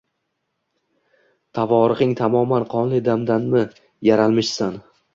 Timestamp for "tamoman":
2.23-2.67